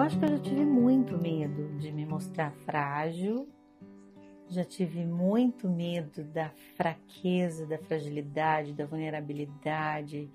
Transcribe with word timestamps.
Eu 0.00 0.06
acho 0.06 0.18
que 0.18 0.24
eu 0.24 0.30
já 0.30 0.38
tive 0.38 0.64
muito 0.64 1.18
medo 1.18 1.76
de 1.76 1.92
me 1.92 2.06
mostrar 2.06 2.52
frágil, 2.64 3.46
já 4.48 4.64
tive 4.64 5.04
muito 5.04 5.68
medo 5.68 6.24
da 6.24 6.50
fraqueza, 6.74 7.66
da 7.66 7.76
fragilidade, 7.76 8.72
da 8.72 8.86
vulnerabilidade, 8.86 10.30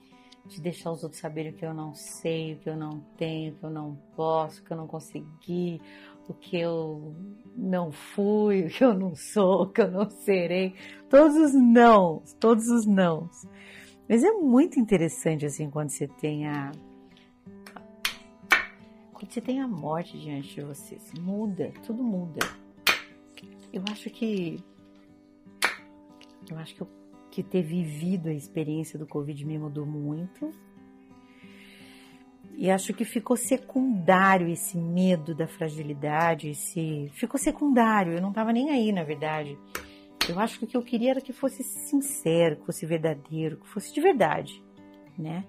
de 0.46 0.62
deixar 0.62 0.92
os 0.92 1.02
outros 1.02 1.20
saberem 1.20 1.52
o 1.52 1.56
que 1.56 1.66
eu 1.66 1.74
não 1.74 1.96
sei, 1.96 2.54
o 2.54 2.58
que 2.60 2.70
eu 2.70 2.78
não 2.78 3.00
tenho, 3.18 3.54
o 3.54 3.56
que 3.56 3.64
eu 3.64 3.72
não 3.72 3.98
posso, 4.16 4.62
o 4.62 4.64
que 4.64 4.72
eu 4.72 4.78
não 4.78 4.86
consegui, 4.86 5.82
o 6.30 6.34
que 6.36 6.60
eu 6.60 7.16
não 7.58 7.92
fui, 7.92 8.66
o 8.66 8.70
que 8.70 8.84
eu 8.84 8.94
não 8.94 9.16
sou, 9.16 9.64
o 9.64 9.70
que 9.72 9.82
eu 9.82 9.90
não 9.90 10.08
serei. 10.12 10.76
Todos 11.10 11.36
os 11.38 11.56
não, 11.56 12.22
todos 12.40 12.68
os 12.68 12.86
não. 12.86 13.32
Mas 14.08 14.24
é 14.24 14.32
muito 14.32 14.80
interessante 14.80 15.44
assim 15.44 15.72
quando 15.72 15.90
você 15.90 16.08
tem 16.08 16.48
a 16.48 16.72
quando 19.26 19.34
você 19.34 19.42
tem 19.42 19.60
a 19.60 19.68
morte 19.68 20.18
diante 20.20 20.54
de 20.54 20.62
você, 20.62 20.98
muda, 21.20 21.74
tudo 21.84 22.04
muda. 22.04 22.40
Eu 23.74 23.84
acho 23.92 24.10
que 24.10 24.64
eu 26.50 26.58
acho 26.60 26.76
que, 26.76 26.82
eu, 26.82 26.88
que 27.32 27.42
ter 27.42 27.64
vivido 27.64 28.30
a 28.30 28.34
experiência 28.34 29.00
do 29.00 29.08
Covid 29.08 29.44
me 29.44 29.58
mudou 29.58 29.86
muito. 29.86 30.52
E 32.56 32.70
acho 32.70 32.94
que 32.94 33.04
ficou 33.04 33.36
secundário 33.36 34.48
esse 34.48 34.78
medo 34.78 35.34
da 35.34 35.48
fragilidade, 35.48 36.50
esse 36.50 37.10
ficou 37.14 37.40
secundário, 37.40 38.14
eu 38.14 38.22
não 38.22 38.30
estava 38.30 38.54
nem 38.54 38.70
aí, 38.70 38.92
na 38.92 39.04
verdade. 39.04 39.58
Eu 40.30 40.40
acho 40.40 40.60
que 40.60 40.66
o 40.66 40.68
que 40.68 40.78
eu 40.78 40.84
queria 40.84 41.12
era 41.12 41.22
que 41.22 41.34
fosse 41.34 41.64
sincero, 41.64 42.58
que 42.58 42.66
fosse 42.66 42.86
verdadeiro, 42.86 43.58
que 43.58 43.68
fosse 43.68 43.94
de 43.94 44.00
verdade, 44.00 44.64
né? 45.18 45.44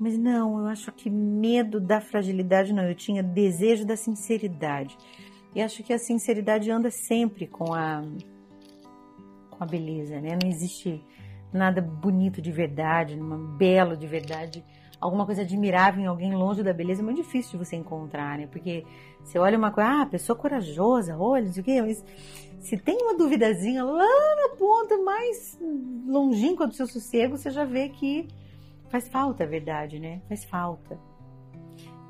Mas 0.00 0.16
não, 0.16 0.58
eu 0.60 0.66
acho 0.66 0.90
que 0.92 1.10
medo 1.10 1.78
da 1.78 2.00
fragilidade 2.00 2.72
não, 2.72 2.84
eu 2.84 2.94
tinha 2.94 3.22
desejo 3.22 3.84
da 3.84 3.96
sinceridade. 3.96 4.96
E 5.54 5.60
acho 5.60 5.82
que 5.82 5.92
a 5.92 5.98
sinceridade 5.98 6.70
anda 6.70 6.90
sempre 6.90 7.46
com 7.46 7.74
a 7.74 8.02
com 9.50 9.62
a 9.62 9.66
beleza, 9.66 10.18
né? 10.18 10.38
Não 10.42 10.48
existe 10.48 11.04
nada 11.52 11.82
bonito 11.82 12.40
de 12.40 12.50
verdade, 12.50 13.14
numa 13.14 13.36
belo 13.58 13.94
de 13.94 14.06
verdade, 14.06 14.64
alguma 14.98 15.26
coisa 15.26 15.42
admirável 15.42 16.02
em 16.02 16.06
alguém 16.06 16.34
longe 16.34 16.62
da 16.62 16.72
beleza 16.72 17.02
é 17.02 17.04
muito 17.04 17.22
difícil 17.22 17.58
de 17.58 17.66
você 17.66 17.76
encontrar, 17.76 18.38
né? 18.38 18.46
Porque 18.46 18.86
você 19.22 19.38
olha 19.38 19.58
uma 19.58 19.70
coisa, 19.70 20.02
ah, 20.02 20.06
pessoa 20.06 20.34
corajosa, 20.34 21.14
olha, 21.18 21.44
não 21.44 21.52
sei 21.52 21.60
o 21.60 21.64
quê, 21.64 21.82
mas 21.82 22.02
se 22.58 22.78
tem 22.78 22.96
uma 23.02 23.18
duvidazinha 23.18 23.84
lá 23.84 24.36
na 24.36 24.56
ponta 24.56 24.96
mais 24.96 25.58
longínqua 26.06 26.66
do 26.66 26.72
seu 26.72 26.86
sossego, 26.86 27.36
você 27.36 27.50
já 27.50 27.66
vê 27.66 27.90
que 27.90 28.28
Faz 28.90 29.08
falta 29.08 29.44
a 29.44 29.46
verdade, 29.46 29.98
né? 30.00 30.20
Faz 30.28 30.44
falta. 30.44 30.98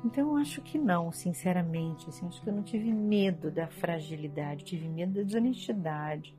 Então 0.03 0.31
eu 0.31 0.37
acho 0.37 0.61
que 0.61 0.79
não, 0.79 1.11
sinceramente. 1.11 2.09
Assim, 2.09 2.27
acho 2.27 2.41
que 2.41 2.49
eu 2.49 2.53
não 2.53 2.63
tive 2.63 2.91
medo 2.91 3.51
da 3.51 3.67
fragilidade, 3.67 4.65
tive 4.65 4.87
medo 4.89 5.13
da 5.13 5.21
desonestidade. 5.21 6.35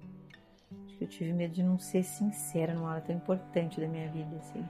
Acho 0.85 0.99
que 0.99 1.05
eu 1.05 1.09
tive 1.09 1.33
medo 1.33 1.55
de 1.55 1.63
não 1.63 1.79
ser 1.79 2.03
sincera 2.03 2.75
numa 2.75 2.91
hora 2.91 3.01
tão 3.01 3.15
importante 3.15 3.81
da 3.81 3.87
minha 3.87 4.09
vida, 4.11 4.37
assim. 4.37 4.65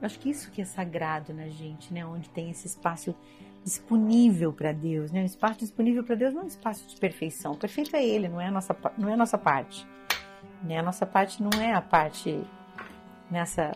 Acho 0.00 0.18
que 0.18 0.30
isso 0.30 0.50
que 0.50 0.62
é 0.62 0.64
sagrado 0.64 1.34
na 1.34 1.48
gente, 1.48 1.92
né? 1.92 2.06
Onde 2.06 2.28
tem 2.30 2.50
esse 2.50 2.66
espaço 2.66 3.14
disponível 3.64 4.52
para 4.52 4.70
Deus, 4.70 5.10
né? 5.10 5.22
Um 5.22 5.24
espaço 5.24 5.58
disponível 5.58 6.04
para 6.04 6.14
Deus 6.14 6.34
não 6.34 6.42
é 6.42 6.44
um 6.44 6.48
espaço 6.48 6.86
de 6.86 6.96
perfeição. 7.00 7.56
Perfeito 7.56 7.96
é 7.96 8.06
Ele, 8.06 8.28
não 8.28 8.40
é 8.40 8.46
a 8.46 8.50
nossa, 8.50 8.76
não 8.96 9.08
é 9.08 9.14
a 9.14 9.16
nossa 9.16 9.38
parte. 9.38 9.84
Né? 10.62 10.78
A 10.78 10.82
nossa 10.82 11.04
parte 11.04 11.42
não 11.42 11.50
é 11.60 11.72
a 11.72 11.80
parte 11.80 12.40
nessa 13.30 13.72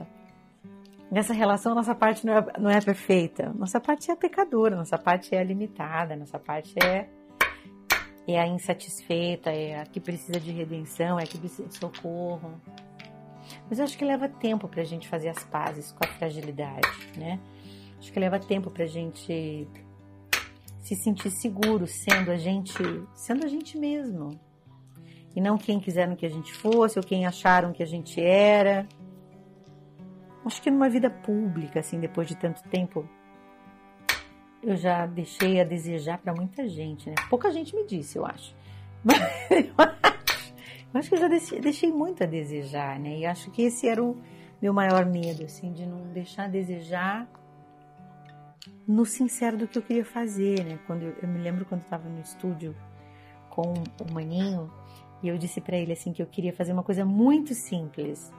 Nessa 1.10 1.32
relação, 1.32 1.74
nossa 1.74 1.94
parte 1.94 2.26
não 2.26 2.36
é, 2.36 2.46
não 2.58 2.70
é 2.70 2.80
perfeita. 2.80 3.50
Nossa 3.54 3.80
parte 3.80 4.10
é 4.10 4.16
pecadora, 4.16 4.76
nossa 4.76 4.98
parte 4.98 5.34
é 5.34 5.42
limitada, 5.42 6.14
nossa 6.14 6.38
parte 6.38 6.74
é, 6.84 7.08
é 8.26 8.38
a 8.38 8.46
insatisfeita, 8.46 9.50
é 9.50 9.80
a 9.80 9.86
que 9.86 10.00
precisa 10.00 10.38
de 10.38 10.50
redenção, 10.50 11.18
é 11.18 11.22
a 11.22 11.26
que 11.26 11.38
precisa 11.38 11.66
de 11.66 11.78
socorro. 11.78 12.60
Mas 13.70 13.78
eu 13.78 13.86
acho 13.86 13.96
que 13.96 14.04
leva 14.04 14.28
tempo 14.28 14.68
para 14.68 14.82
a 14.82 14.84
gente 14.84 15.08
fazer 15.08 15.30
as 15.30 15.42
pazes 15.44 15.92
com 15.92 16.06
a 16.06 16.12
fragilidade, 16.12 16.88
né? 17.16 17.40
Acho 17.98 18.12
que 18.12 18.20
leva 18.20 18.38
tempo 18.38 18.70
para 18.70 18.84
a 18.84 18.88
gente 18.88 19.66
se 20.80 20.94
sentir 20.94 21.30
seguro 21.30 21.86
sendo 21.86 22.30
a 22.30 22.36
gente, 22.36 22.74
sendo 23.14 23.46
a 23.46 23.48
gente 23.48 23.78
mesmo. 23.78 24.38
E 25.34 25.40
não 25.40 25.56
quem 25.56 25.80
quiseram 25.80 26.14
que 26.14 26.26
a 26.26 26.30
gente 26.30 26.52
fosse 26.52 26.98
ou 26.98 27.04
quem 27.04 27.26
acharam 27.26 27.72
que 27.72 27.82
a 27.82 27.86
gente 27.86 28.20
era 28.20 28.86
acho 30.48 30.60
que 30.60 30.70
numa 30.70 30.88
vida 30.88 31.08
pública, 31.08 31.80
assim, 31.80 32.00
depois 32.00 32.26
de 32.26 32.36
tanto 32.36 32.62
tempo, 32.64 33.08
eu 34.62 34.76
já 34.76 35.06
deixei 35.06 35.60
a 35.60 35.64
desejar 35.64 36.18
para 36.18 36.34
muita 36.34 36.66
gente, 36.66 37.08
né? 37.08 37.14
Pouca 37.30 37.52
gente 37.52 37.76
me 37.76 37.86
disse, 37.86 38.18
eu 38.18 38.26
acho. 38.26 38.56
Mas 39.04 39.20
eu 39.20 41.00
acho, 41.00 41.08
que 41.08 41.14
eu 41.14 41.20
já 41.20 41.28
deixei, 41.28 41.60
deixei, 41.60 41.92
muito 41.92 42.24
a 42.24 42.26
desejar, 42.26 42.98
né? 42.98 43.18
E 43.18 43.26
acho 43.26 43.50
que 43.50 43.62
esse 43.62 43.86
era 43.86 44.02
o 44.02 44.16
meu 44.60 44.72
maior 44.72 45.04
medo, 45.04 45.44
assim, 45.44 45.72
de 45.72 45.86
não 45.86 46.12
deixar 46.12 46.44
a 46.44 46.48
desejar 46.48 47.28
no 48.86 49.04
sincero 49.04 49.56
do 49.56 49.68
que 49.68 49.78
eu 49.78 49.82
queria 49.82 50.04
fazer, 50.04 50.64
né? 50.64 50.78
Quando 50.86 51.02
eu, 51.02 51.14
eu 51.22 51.28
me 51.28 51.38
lembro 51.38 51.66
quando 51.66 51.82
estava 51.82 52.08
no 52.08 52.20
estúdio 52.20 52.74
com 53.50 53.74
o 53.74 54.12
Maninho 54.12 54.72
e 55.22 55.28
eu 55.28 55.36
disse 55.36 55.60
para 55.60 55.76
ele 55.76 55.92
assim 55.92 56.12
que 56.12 56.22
eu 56.22 56.26
queria 56.26 56.52
fazer 56.52 56.72
uma 56.72 56.82
coisa 56.82 57.04
muito 57.04 57.54
simples 57.54 58.32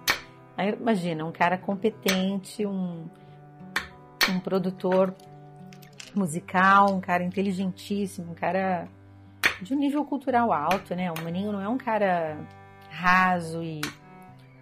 Imagina, 0.67 1.25
um 1.25 1.31
cara 1.31 1.57
competente, 1.57 2.65
um, 2.65 3.05
um 4.29 4.39
produtor 4.39 5.13
musical, 6.15 6.93
um 6.93 6.99
cara 6.99 7.23
inteligentíssimo, 7.23 8.31
um 8.31 8.35
cara 8.35 8.87
de 9.61 9.73
um 9.73 9.77
nível 9.77 10.03
cultural 10.05 10.51
alto, 10.51 10.95
né? 10.95 11.11
O 11.11 11.23
Maninho 11.23 11.51
não 11.51 11.61
é 11.61 11.69
um 11.69 11.77
cara 11.77 12.37
raso 12.89 13.63
e 13.63 13.81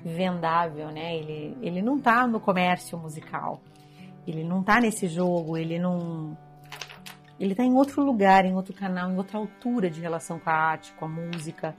vendável, 0.04 0.92
né? 0.92 1.16
Ele, 1.16 1.58
ele 1.62 1.82
não 1.82 2.00
tá 2.00 2.28
no 2.28 2.40
comércio 2.40 2.98
musical. 2.98 3.62
Ele 4.28 4.44
não 4.44 4.62
tá 4.62 4.80
nesse 4.80 5.08
jogo, 5.08 5.58
ele 5.58 5.80
não. 5.80 6.38
Ele 7.40 7.56
tá 7.56 7.64
em 7.64 7.74
outro 7.74 8.04
lugar, 8.04 8.46
em 8.46 8.54
outro 8.56 8.74
canal, 8.74 9.10
em 9.12 9.18
outra 9.18 9.38
altura 9.38 9.90
de 9.90 10.02
relação 10.02 10.40
com 10.40 10.50
a 10.50 10.54
arte, 10.54 10.92
com 10.94 11.06
a 11.06 11.08
música. 11.08 11.76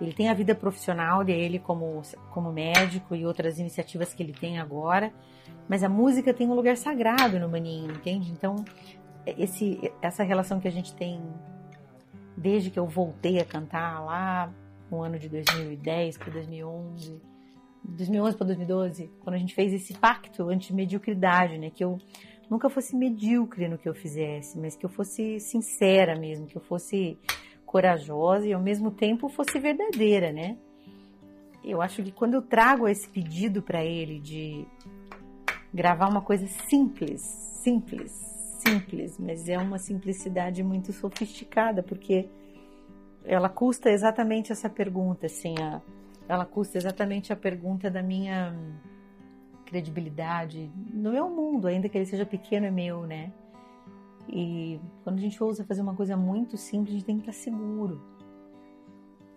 Ele 0.00 0.12
tem 0.12 0.28
a 0.28 0.34
vida 0.34 0.54
profissional 0.54 1.24
dele 1.24 1.58
como, 1.58 2.02
como 2.30 2.52
médico 2.52 3.14
e 3.14 3.26
outras 3.26 3.58
iniciativas 3.58 4.14
que 4.14 4.22
ele 4.22 4.32
tem 4.32 4.58
agora, 4.58 5.12
mas 5.68 5.82
a 5.82 5.88
música 5.88 6.32
tem 6.32 6.46
um 6.46 6.54
lugar 6.54 6.76
sagrado 6.76 7.38
no 7.38 7.48
Maninho, 7.48 7.92
entende? 7.92 8.30
Então, 8.30 8.64
esse, 9.26 9.92
essa 10.00 10.22
relação 10.22 10.60
que 10.60 10.68
a 10.68 10.72
gente 10.72 10.94
tem 10.94 11.20
desde 12.36 12.70
que 12.70 12.78
eu 12.78 12.86
voltei 12.86 13.40
a 13.40 13.44
cantar 13.44 14.04
lá 14.04 14.52
no 14.90 15.02
ano 15.02 15.18
de 15.18 15.28
2010 15.28 16.16
para 16.16 16.32
2011, 16.32 17.20
2011 17.84 18.36
para 18.36 18.46
2012, 18.46 19.10
quando 19.20 19.34
a 19.34 19.38
gente 19.38 19.54
fez 19.54 19.72
esse 19.72 19.94
pacto 19.94 20.48
anti-mediocridade, 20.48 21.58
né? 21.58 21.70
Que 21.70 21.84
eu 21.84 21.98
nunca 22.48 22.70
fosse 22.70 22.96
medíocre 22.96 23.68
no 23.68 23.76
que 23.76 23.88
eu 23.88 23.94
fizesse, 23.94 24.58
mas 24.58 24.76
que 24.76 24.86
eu 24.86 24.90
fosse 24.90 25.40
sincera 25.40 26.16
mesmo, 26.16 26.46
que 26.46 26.56
eu 26.56 26.62
fosse 26.62 27.18
corajosa 27.68 28.46
e 28.46 28.52
ao 28.54 28.62
mesmo 28.62 28.90
tempo 28.90 29.28
fosse 29.28 29.58
verdadeira, 29.58 30.32
né? 30.32 30.56
Eu 31.62 31.82
acho 31.82 32.02
que 32.02 32.10
quando 32.10 32.32
eu 32.32 32.42
trago 32.42 32.88
esse 32.88 33.06
pedido 33.06 33.60
para 33.60 33.84
ele 33.84 34.18
de 34.18 34.66
gravar 35.72 36.08
uma 36.08 36.22
coisa 36.22 36.46
simples, 36.46 37.20
simples, 37.62 38.10
simples, 38.64 39.18
mas 39.18 39.50
é 39.50 39.58
uma 39.58 39.78
simplicidade 39.78 40.62
muito 40.62 40.94
sofisticada, 40.94 41.82
porque 41.82 42.26
ela 43.22 43.50
custa 43.50 43.90
exatamente 43.90 44.50
essa 44.50 44.70
pergunta, 44.70 45.26
assim, 45.26 45.54
a, 45.60 45.82
ela 46.26 46.46
custa 46.46 46.78
exatamente 46.78 47.34
a 47.34 47.36
pergunta 47.36 47.90
da 47.90 48.02
minha 48.02 48.56
credibilidade 49.66 50.70
no 50.90 51.12
meu 51.12 51.28
mundo, 51.28 51.66
ainda 51.66 51.86
que 51.86 51.98
ele 51.98 52.06
seja 52.06 52.24
pequeno 52.24 52.64
é 52.64 52.70
meu, 52.70 53.06
né? 53.06 53.30
E 54.28 54.78
quando 55.02 55.18
a 55.18 55.20
gente 55.20 55.42
ousa 55.42 55.64
fazer 55.64 55.80
uma 55.80 55.94
coisa 55.94 56.16
muito 56.16 56.56
simples, 56.56 56.90
a 56.90 56.98
gente 56.98 57.06
tem 57.06 57.16
que 57.16 57.22
estar 57.22 57.32
seguro. 57.32 58.00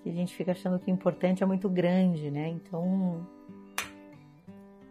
E 0.04 0.10
a 0.10 0.14
gente 0.14 0.36
fica 0.36 0.52
achando 0.52 0.80
que 0.80 0.92
o 0.92 0.94
importante 0.94 1.44
é 1.44 1.46
muito 1.46 1.70
grande, 1.70 2.30
né? 2.30 2.50
Então, 2.50 3.26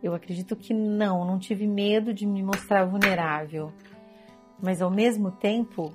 eu 0.02 0.14
acredito 0.14 0.56
que 0.56 0.72
não, 0.72 1.24
não 1.24 1.38
tive 1.38 1.66
medo 1.66 2.14
de 2.14 2.26
me 2.26 2.42
mostrar 2.42 2.84
vulnerável. 2.84 3.72
Mas 4.62 4.80
ao 4.80 4.90
mesmo 4.90 5.30
tempo, 5.30 5.92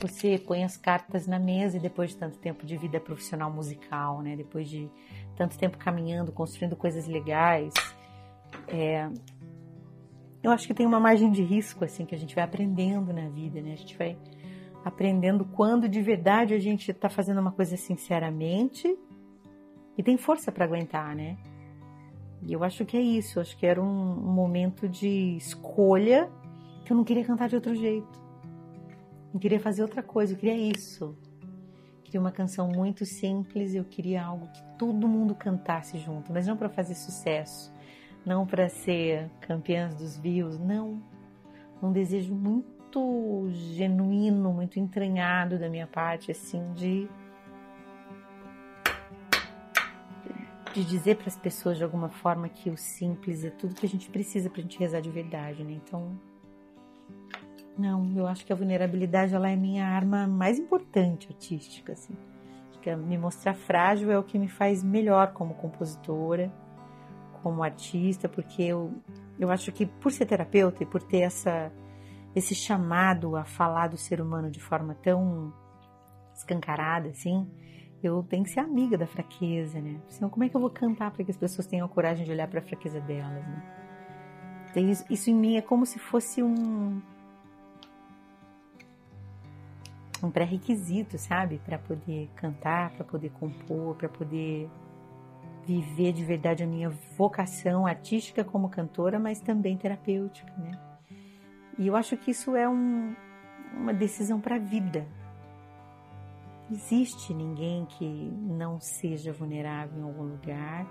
você 0.00 0.38
põe 0.38 0.64
as 0.64 0.76
cartas 0.76 1.26
na 1.26 1.38
mesa 1.38 1.76
e 1.76 1.80
depois 1.80 2.10
de 2.10 2.16
tanto 2.16 2.38
tempo 2.38 2.64
de 2.64 2.76
vida 2.76 3.00
profissional 3.00 3.50
musical, 3.50 4.22
né? 4.22 4.36
Depois 4.36 4.68
de 4.68 4.88
tanto 5.36 5.58
tempo 5.58 5.76
caminhando, 5.76 6.32
construindo 6.32 6.76
coisas 6.76 7.06
legais, 7.06 7.72
é, 8.68 9.08
eu 10.42 10.50
acho 10.50 10.66
que 10.66 10.74
tem 10.74 10.86
uma 10.86 10.98
margem 10.98 11.30
de 11.30 11.42
risco 11.42 11.84
assim 11.84 12.04
que 12.04 12.14
a 12.14 12.18
gente 12.18 12.34
vai 12.34 12.44
aprendendo 12.44 13.12
na 13.12 13.28
vida, 13.28 13.60
né? 13.60 13.72
A 13.72 13.76
gente 13.76 13.96
vai 13.96 14.18
aprendendo 14.84 15.44
quando 15.44 15.88
de 15.88 16.02
verdade 16.02 16.54
a 16.54 16.58
gente 16.58 16.90
está 16.90 17.08
fazendo 17.08 17.40
uma 17.40 17.52
coisa 17.52 17.76
sinceramente 17.76 18.96
e 19.96 20.02
tem 20.02 20.16
força 20.16 20.50
para 20.50 20.64
aguentar, 20.64 21.14
né? 21.14 21.36
E 22.44 22.52
eu 22.52 22.64
acho 22.64 22.84
que 22.84 22.96
é 22.96 23.00
isso. 23.00 23.38
Eu 23.38 23.42
acho 23.42 23.56
que 23.56 23.66
era 23.66 23.80
um, 23.80 24.14
momento 24.14 24.88
de 24.88 25.36
escolha 25.36 26.30
que 26.84 26.92
eu 26.92 26.96
não 26.96 27.04
queria 27.04 27.24
cantar 27.24 27.48
de 27.48 27.54
outro 27.54 27.74
jeito. 27.74 28.20
não 29.32 29.40
queria 29.40 29.60
fazer 29.60 29.82
outra 29.82 30.02
coisa, 30.02 30.32
eu 30.32 30.36
queria 30.36 30.56
isso. 30.56 31.16
Eu 31.96 32.02
queria 32.02 32.20
uma 32.20 32.32
canção 32.32 32.68
muito 32.68 33.06
simples, 33.06 33.74
eu 33.74 33.84
queria 33.84 34.24
algo 34.24 34.48
que 34.48 34.62
todo 34.76 35.08
mundo 35.08 35.34
cantasse 35.34 35.98
junto, 35.98 36.32
mas 36.32 36.46
não 36.46 36.56
para 36.56 36.68
fazer 36.68 36.94
sucesso, 36.94 37.72
não 38.24 38.46
para 38.46 38.68
ser 38.68 39.28
campeãs 39.40 39.94
dos 39.94 40.16
views, 40.16 40.58
não. 40.58 41.02
Um 41.82 41.92
desejo 41.92 42.34
muito 42.34 43.48
genuíno, 43.50 44.52
muito 44.52 44.78
entranhado 44.78 45.58
da 45.58 45.68
minha 45.68 45.86
parte, 45.86 46.30
assim, 46.30 46.72
de 46.74 47.08
de 50.72 50.82
dizer 50.84 51.16
para 51.16 51.28
as 51.28 51.36
pessoas 51.36 51.76
de 51.76 51.84
alguma 51.84 52.08
forma 52.08 52.48
que 52.48 52.70
o 52.70 52.78
simples 52.78 53.44
é 53.44 53.50
tudo 53.50 53.74
que 53.74 53.84
a 53.84 53.88
gente 53.88 54.08
precisa 54.08 54.48
para 54.48 54.60
a 54.60 54.62
gente 54.62 54.78
rezar 54.78 55.00
de 55.00 55.10
verdade, 55.10 55.62
né? 55.62 55.72
Então, 55.72 56.18
não, 57.76 58.10
eu 58.16 58.26
acho 58.26 58.44
que 58.44 58.52
a 58.52 58.56
vulnerabilidade 58.56 59.34
ela 59.34 59.50
é 59.50 59.56
minha 59.56 59.86
arma 59.86 60.26
mais 60.26 60.58
importante 60.58 61.28
artística, 61.28 61.92
assim. 61.92 62.14
Acho 62.70 62.80
que 62.80 62.94
me 62.96 63.18
mostrar 63.18 63.54
frágil 63.54 64.10
é 64.10 64.18
o 64.18 64.22
que 64.22 64.38
me 64.38 64.48
faz 64.48 64.82
melhor 64.82 65.32
como 65.32 65.54
compositora, 65.54 66.50
como 67.42 67.62
artista, 67.62 68.28
porque 68.28 68.62
eu, 68.62 68.92
eu 69.38 69.50
acho 69.50 69.72
que 69.72 69.86
por 69.86 70.12
ser 70.12 70.26
terapeuta 70.26 70.82
e 70.82 70.86
por 70.86 71.02
ter 71.02 71.20
essa 71.20 71.72
esse 72.34 72.54
chamado 72.54 73.36
a 73.36 73.44
falar 73.44 73.88
do 73.88 73.98
ser 73.98 74.20
humano 74.20 74.50
de 74.50 74.58
forma 74.58 74.94
tão 74.94 75.52
escancarada, 76.34 77.10
assim, 77.10 77.46
eu 78.02 78.22
tenho 78.22 78.42
que 78.42 78.50
ser 78.50 78.60
amiga 78.60 78.96
da 78.96 79.06
fraqueza, 79.06 79.80
né? 79.80 80.00
Senão, 80.08 80.30
como 80.30 80.44
é 80.44 80.48
que 80.48 80.56
eu 80.56 80.60
vou 80.60 80.70
cantar 80.70 81.10
para 81.10 81.22
que 81.24 81.30
as 81.30 81.36
pessoas 81.36 81.66
tenham 81.66 81.84
a 81.84 81.88
coragem 81.88 82.24
de 82.24 82.30
olhar 82.32 82.48
para 82.48 82.60
a 82.60 82.62
fraqueza 82.62 83.00
delas, 83.00 83.46
né? 83.46 83.62
Então, 84.70 84.88
isso, 84.88 85.04
isso 85.10 85.28
em 85.28 85.34
mim 85.34 85.56
é 85.56 85.60
como 85.60 85.84
se 85.84 85.98
fosse 85.98 86.42
um 86.42 87.02
um 90.22 90.30
pré-requisito, 90.30 91.18
sabe, 91.18 91.60
para 91.64 91.78
poder 91.78 92.30
cantar, 92.36 92.90
para 92.90 93.04
poder 93.04 93.30
compor, 93.30 93.96
para 93.96 94.08
poder 94.08 94.70
viver 95.66 96.12
de 96.12 96.24
verdade 96.24 96.62
a 96.62 96.66
minha 96.66 96.90
vocação 97.16 97.86
artística 97.86 98.44
como 98.44 98.68
cantora, 98.68 99.18
mas 99.18 99.40
também 99.40 99.76
terapêutica, 99.76 100.52
né? 100.58 100.72
E 101.78 101.86
eu 101.86 101.96
acho 101.96 102.16
que 102.16 102.30
isso 102.30 102.54
é 102.54 102.68
um, 102.68 103.14
uma 103.76 103.94
decisão 103.94 104.40
para 104.40 104.56
a 104.56 104.58
vida, 104.58 105.06
existe 106.72 107.34
ninguém 107.34 107.84
que 107.84 108.04
não 108.04 108.80
seja 108.80 109.32
vulnerável 109.32 109.98
em 109.98 110.02
algum 110.02 110.24
lugar, 110.24 110.86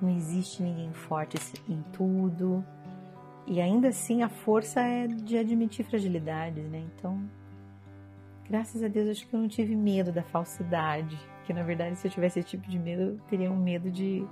não 0.00 0.10
existe 0.10 0.62
ninguém 0.62 0.92
forte 0.92 1.36
em 1.68 1.82
tudo. 1.92 2.64
E 3.46 3.60
ainda 3.60 3.88
assim 3.88 4.22
a 4.22 4.28
força 4.28 4.80
é 4.80 5.06
de 5.06 5.38
admitir 5.38 5.84
fragilidades, 5.84 6.64
né? 6.68 6.84
Então, 6.94 7.22
graças 8.48 8.82
a 8.82 8.88
Deus, 8.88 9.08
acho 9.08 9.26
que 9.26 9.34
eu 9.34 9.40
não 9.40 9.48
tive 9.48 9.76
medo 9.76 10.10
da 10.10 10.22
falsidade. 10.22 11.18
Que 11.44 11.52
na 11.52 11.62
verdade, 11.62 11.96
se 11.96 12.06
eu 12.06 12.10
tivesse 12.10 12.40
esse 12.40 12.48
tipo 12.48 12.68
de 12.68 12.78
medo, 12.78 13.02
eu 13.02 13.18
teria 13.28 13.50
um 13.50 13.56
medo 13.56 13.90
de 13.90 14.26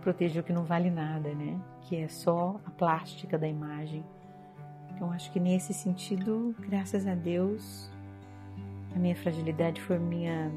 proteger 0.00 0.42
o 0.42 0.44
que 0.44 0.52
não 0.52 0.64
vale 0.64 0.90
nada, 0.90 1.32
né? 1.34 1.60
Que 1.82 1.96
é 1.96 2.08
só 2.08 2.60
a 2.64 2.70
plástica 2.70 3.38
da 3.38 3.46
imagem. 3.46 4.04
Então, 4.94 5.10
acho 5.12 5.30
que 5.32 5.40
nesse 5.40 5.72
sentido, 5.72 6.54
graças 6.58 7.06
a 7.06 7.14
Deus, 7.14 7.90
a 8.94 8.98
minha 8.98 9.16
fragilidade 9.16 9.80
foi 9.80 9.98
minha 9.98 10.50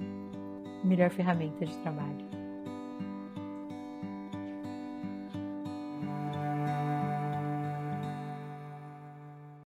melhor 0.84 1.10
ferramenta 1.10 1.66
de 1.66 1.78
trabalho. 1.78 2.43